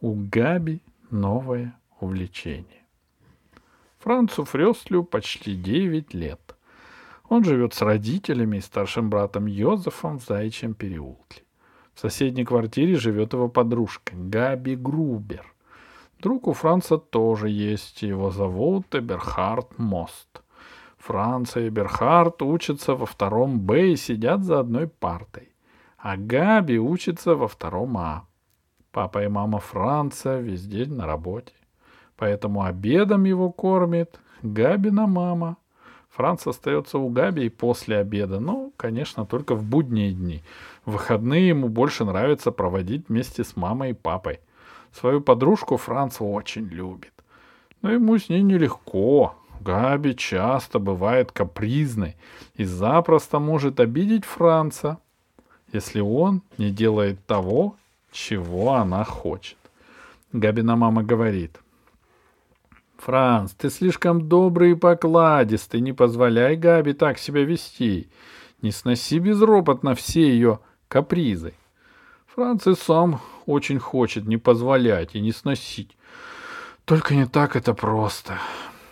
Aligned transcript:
У 0.00 0.14
Габи 0.14 0.80
новое 1.10 1.76
увлечение. 1.98 2.84
Францу 3.98 4.44
Фрёстлю 4.44 5.02
почти 5.02 5.56
9 5.56 6.14
лет. 6.14 6.54
Он 7.28 7.42
живет 7.42 7.74
с 7.74 7.82
родителями 7.82 8.58
и 8.58 8.60
старшим 8.60 9.10
братом 9.10 9.46
Йозефом 9.46 10.20
в 10.20 10.24
Заячьем 10.24 10.74
переулке. 10.74 11.42
В 11.94 12.00
соседней 12.00 12.44
квартире 12.44 12.94
живет 12.94 13.32
его 13.32 13.48
подружка 13.48 14.12
Габи 14.14 14.76
Грубер. 14.76 15.52
Друг 16.20 16.46
у 16.46 16.52
Франца 16.52 16.96
тоже 16.98 17.48
есть, 17.48 18.02
его 18.02 18.30
зовут 18.30 18.94
Эберхард 18.94 19.80
Мост. 19.80 20.42
Франц 20.98 21.56
и 21.56 21.66
Эберхард 21.66 22.40
учатся 22.42 22.94
во 22.94 23.04
втором 23.04 23.58
Б 23.58 23.90
и 23.90 23.96
сидят 23.96 24.44
за 24.44 24.60
одной 24.60 24.86
партой. 24.86 25.48
А 25.96 26.16
Габи 26.16 26.78
учится 26.78 27.34
во 27.34 27.48
втором 27.48 27.98
А. 27.98 28.27
Папа 28.98 29.22
и 29.22 29.28
мама 29.28 29.60
Франца 29.60 30.40
весь 30.40 30.66
день 30.66 30.92
на 30.92 31.06
работе. 31.06 31.52
Поэтому 32.16 32.64
обедом 32.64 33.26
его 33.26 33.52
кормит 33.52 34.18
Габина 34.42 35.06
мама. 35.06 35.56
Франц 36.10 36.48
остается 36.48 36.98
у 36.98 37.08
Габи 37.08 37.46
и 37.46 37.48
после 37.48 37.98
обеда, 37.98 38.40
но, 38.40 38.72
конечно, 38.76 39.24
только 39.24 39.54
в 39.54 39.62
будние 39.62 40.10
дни. 40.10 40.42
В 40.84 40.94
выходные 40.94 41.46
ему 41.46 41.68
больше 41.68 42.04
нравится 42.04 42.50
проводить 42.50 43.08
вместе 43.08 43.44
с 43.44 43.54
мамой 43.54 43.90
и 43.90 43.94
папой. 43.94 44.40
Свою 44.90 45.20
подружку 45.20 45.76
Франц 45.76 46.16
очень 46.18 46.66
любит. 46.66 47.12
Но 47.82 47.92
ему 47.92 48.18
с 48.18 48.28
ней 48.28 48.42
нелегко. 48.42 49.36
Габи 49.60 50.16
часто 50.16 50.80
бывает 50.80 51.30
капризной 51.30 52.16
и 52.56 52.64
запросто 52.64 53.38
может 53.38 53.78
обидеть 53.78 54.24
Франца, 54.24 54.98
если 55.72 56.00
он 56.00 56.42
не 56.56 56.72
делает 56.72 57.24
того, 57.26 57.76
чего 58.12 58.74
она 58.74 59.04
хочет. 59.04 59.58
Габина 60.32 60.76
мама 60.76 61.02
говорит. 61.02 61.60
«Франц, 62.98 63.52
ты 63.52 63.70
слишком 63.70 64.28
добрый 64.28 64.72
и 64.72 64.74
покладистый, 64.74 65.80
не 65.80 65.92
позволяй 65.92 66.56
Габи 66.56 66.92
так 66.92 67.18
себя 67.18 67.44
вести. 67.44 68.08
Не 68.60 68.72
сноси 68.72 69.18
безропотно 69.18 69.94
все 69.94 70.28
ее 70.28 70.58
капризы». 70.88 71.54
Франц 72.26 72.66
и 72.66 72.74
сам 72.74 73.20
очень 73.46 73.78
хочет 73.78 74.26
не 74.26 74.36
позволять 74.36 75.14
и 75.14 75.20
не 75.20 75.32
сносить. 75.32 75.96
Только 76.84 77.14
не 77.14 77.26
так 77.26 77.56
это 77.56 77.74
просто. 77.74 78.38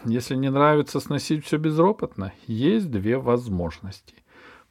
Если 0.04 0.34
не 0.34 0.50
нравится 0.50 1.00
сносить 1.00 1.44
все 1.44 1.56
безропотно, 1.56 2.32
есть 2.46 2.90
две 2.90 3.18
возможности. 3.18 4.14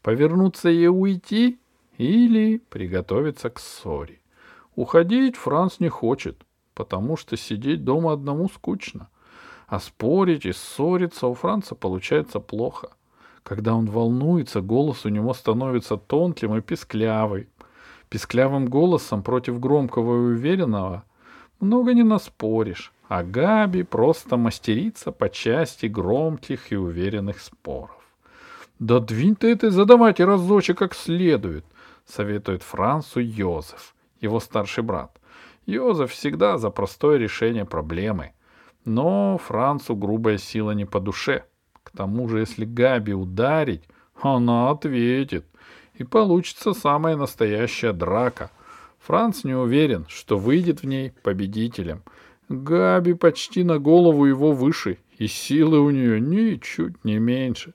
Повернуться 0.01 0.69
и 0.69 0.87
уйти 0.87 1.59
или 1.97 2.57
приготовиться 2.69 3.49
к 3.49 3.59
ссоре. 3.59 4.19
Уходить 4.75 5.37
Франц 5.37 5.79
не 5.79 5.87
хочет, 5.87 6.45
потому 6.73 7.15
что 7.15 7.37
сидеть 7.37 7.85
дома 7.85 8.11
одному 8.11 8.49
скучно. 8.49 9.09
А 9.67 9.79
спорить 9.79 10.45
и 10.45 10.51
ссориться 10.51 11.27
у 11.27 11.33
Франца 11.33 11.75
получается 11.75 12.39
плохо. 12.39 12.89
Когда 13.43 13.73
он 13.73 13.85
волнуется, 13.85 14.61
голос 14.61 15.05
у 15.05 15.09
него 15.09 15.33
становится 15.33 15.97
тонким 15.97 16.55
и 16.55 16.61
писклявый. 16.61 17.47
Писклявым 18.09 18.67
голосом 18.67 19.23
против 19.23 19.59
громкого 19.59 20.15
и 20.15 20.33
уверенного 20.33 21.03
много 21.59 21.93
не 21.93 22.03
наспоришь, 22.03 22.91
а 23.07 23.23
Габи 23.23 23.83
просто 23.83 24.35
мастерица 24.35 25.11
по 25.11 25.29
части 25.29 25.85
громких 25.85 26.71
и 26.71 26.75
уверенных 26.75 27.39
споров. 27.39 28.01
«Да 28.77 28.99
двинь 28.99 29.35
ты 29.35 29.51
это 29.51 29.67
и 29.67 29.69
задавайте 29.69 30.25
разочек 30.25 30.77
как 30.79 30.93
следует»,— 30.93 31.65
советует 32.05 32.61
Францу 32.61 33.21
Йозеф 33.21 33.95
его 34.25 34.39
старший 34.39 34.83
брат. 34.83 35.19
Йозеф 35.65 36.11
всегда 36.11 36.57
за 36.57 36.69
простое 36.69 37.17
решение 37.17 37.65
проблемы. 37.65 38.33
Но 38.83 39.37
Францу 39.37 39.95
грубая 39.95 40.37
сила 40.37 40.71
не 40.71 40.85
по 40.85 40.99
душе. 40.99 41.45
К 41.83 41.91
тому 41.91 42.27
же, 42.27 42.39
если 42.39 42.65
Габи 42.65 43.13
ударить, 43.13 43.83
она 44.21 44.69
ответит. 44.69 45.45
И 45.95 46.03
получится 46.03 46.73
самая 46.73 47.15
настоящая 47.15 47.93
драка. 47.93 48.51
Франц 48.99 49.43
не 49.43 49.55
уверен, 49.55 50.05
что 50.07 50.37
выйдет 50.37 50.81
в 50.81 50.85
ней 50.85 51.13
победителем. 51.23 52.03
Габи 52.49 53.13
почти 53.13 53.63
на 53.63 53.79
голову 53.79 54.25
его 54.25 54.51
выше, 54.51 54.97
и 55.17 55.27
силы 55.27 55.79
у 55.79 55.89
нее 55.89 56.19
ничуть 56.19 57.03
не 57.03 57.17
меньше. 57.17 57.73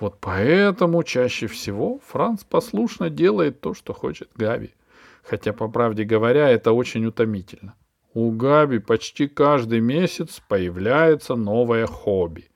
Вот 0.00 0.18
поэтому 0.20 1.02
чаще 1.04 1.46
всего 1.46 2.00
Франц 2.06 2.42
послушно 2.42 3.10
делает 3.10 3.60
то, 3.60 3.74
что 3.74 3.92
хочет 3.92 4.30
Габи 4.34 4.72
хотя, 5.24 5.52
по 5.52 5.68
правде 5.68 6.04
говоря, 6.04 6.48
это 6.48 6.72
очень 6.72 7.06
утомительно. 7.06 7.74
У 8.12 8.30
Габи 8.30 8.78
почти 8.78 9.26
каждый 9.26 9.80
месяц 9.80 10.40
появляется 10.48 11.34
новое 11.34 11.86
хобби. 11.86 12.48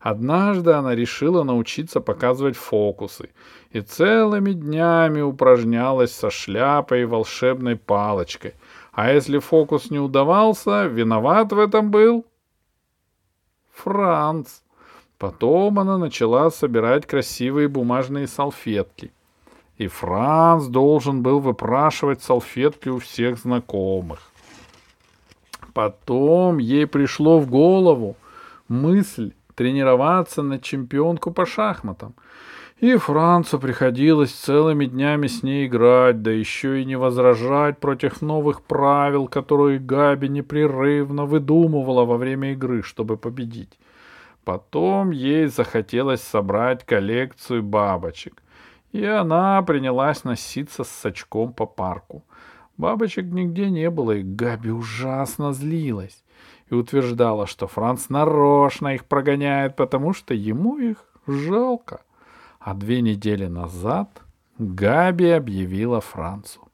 Однажды 0.00 0.72
она 0.72 0.94
решила 0.94 1.44
научиться 1.44 2.00
показывать 2.00 2.56
фокусы 2.56 3.30
и 3.70 3.80
целыми 3.80 4.52
днями 4.52 5.20
упражнялась 5.20 6.12
со 6.12 6.30
шляпой 6.30 7.02
и 7.02 7.04
волшебной 7.04 7.76
палочкой. 7.76 8.54
А 8.92 9.12
если 9.12 9.38
фокус 9.38 9.90
не 9.90 10.00
удавался, 10.00 10.86
виноват 10.86 11.52
в 11.52 11.58
этом 11.58 11.90
был 11.90 12.26
Франц. 13.70 14.62
Потом 15.18 15.78
она 15.78 15.98
начала 15.98 16.50
собирать 16.50 17.06
красивые 17.06 17.68
бумажные 17.68 18.26
салфетки— 18.26 19.12
и 19.78 19.86
Франц 19.86 20.66
должен 20.66 21.22
был 21.22 21.40
выпрашивать 21.40 22.22
салфетки 22.22 22.88
у 22.88 22.98
всех 22.98 23.38
знакомых. 23.38 24.30
Потом 25.72 26.58
ей 26.58 26.86
пришло 26.86 27.38
в 27.38 27.48
голову 27.48 28.16
мысль 28.68 29.32
тренироваться 29.54 30.42
на 30.42 30.58
чемпионку 30.58 31.30
по 31.30 31.46
шахматам. 31.46 32.14
И 32.78 32.96
Францу 32.96 33.60
приходилось 33.60 34.32
целыми 34.32 34.86
днями 34.86 35.28
с 35.28 35.44
ней 35.44 35.68
играть, 35.68 36.20
да 36.22 36.32
еще 36.32 36.82
и 36.82 36.84
не 36.84 36.96
возражать 36.96 37.78
против 37.78 38.22
новых 38.22 38.62
правил, 38.62 39.28
которые 39.28 39.78
Габи 39.78 40.28
непрерывно 40.28 41.24
выдумывала 41.24 42.04
во 42.04 42.16
время 42.16 42.52
игры, 42.52 42.82
чтобы 42.82 43.16
победить. 43.16 43.78
Потом 44.44 45.12
ей 45.12 45.46
захотелось 45.46 46.22
собрать 46.22 46.84
коллекцию 46.84 47.62
бабочек. 47.62 48.41
И 48.92 49.04
она 49.04 49.60
принялась 49.62 50.22
носиться 50.24 50.84
с 50.84 51.04
очком 51.06 51.52
по 51.52 51.66
парку. 51.66 52.24
Бабочек 52.76 53.24
нигде 53.26 53.70
не 53.70 53.90
было, 53.90 54.12
и 54.12 54.22
Габи 54.22 54.70
ужасно 54.70 55.52
злилась 55.52 56.22
и 56.68 56.74
утверждала, 56.74 57.46
что 57.46 57.66
Франц 57.66 58.08
нарочно 58.08 58.94
их 58.94 59.04
прогоняет, 59.06 59.76
потому 59.76 60.12
что 60.12 60.34
ему 60.34 60.78
их 60.78 61.04
жалко. 61.26 62.02
А 62.60 62.74
две 62.74 63.00
недели 63.00 63.46
назад 63.46 64.22
Габи 64.58 65.28
объявила 65.28 66.00
Францу. 66.00 66.68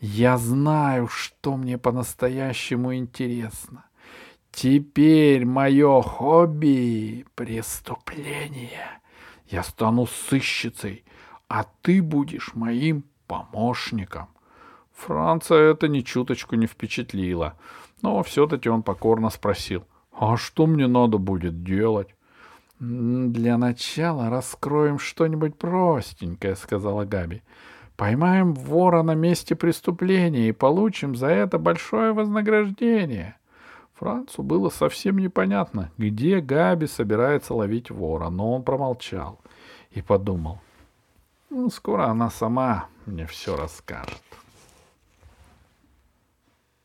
«Я 0.00 0.38
знаю, 0.38 1.08
что 1.08 1.56
мне 1.56 1.76
по-настоящему 1.76 2.94
интересно. 2.94 3.84
Теперь 4.52 5.44
мое 5.44 6.02
хобби— 6.02 7.26
преступление. 7.34 9.00
Я 9.48 9.62
стану 9.62 10.06
сыщицей, 10.06 11.04
а 11.48 11.64
ты 11.82 12.02
будешь 12.02 12.54
моим 12.54 13.04
помощником. 13.26 14.28
Франца 14.94 15.54
это 15.54 15.88
ни 15.88 16.00
чуточку 16.00 16.56
не 16.56 16.66
впечатлило, 16.66 17.54
но 18.02 18.22
все-таки 18.22 18.68
он 18.68 18.82
покорно 18.82 19.30
спросил, 19.30 19.84
а 20.12 20.36
что 20.36 20.66
мне 20.66 20.86
надо 20.86 21.18
будет 21.18 21.62
делать? 21.62 22.08
«Для 22.80 23.58
начала 23.58 24.30
раскроем 24.30 25.00
что-нибудь 25.00 25.56
простенькое»,— 25.56 26.54
сказала 26.56 27.04
Габи. 27.04 27.42
«Поймаем 27.96 28.54
вора 28.54 29.02
на 29.02 29.16
месте 29.16 29.56
преступления 29.56 30.48
и 30.48 30.52
получим 30.52 31.16
за 31.16 31.26
это 31.26 31.58
большое 31.58 32.12
вознаграждение». 32.12 33.34
Францу 33.94 34.44
было 34.44 34.68
совсем 34.68 35.18
непонятно, 35.18 35.90
где 35.98 36.40
Габи 36.40 36.86
собирается 36.86 37.52
ловить 37.52 37.90
вора, 37.90 38.28
но 38.28 38.54
он 38.54 38.62
промолчал 38.62 39.40
и 39.90 40.00
подумал, 40.00 40.60
скоро 41.70 42.06
она 42.06 42.30
сама 42.30 42.88
мне 43.06 43.26
все 43.26 43.56
расскажет. 43.56 44.22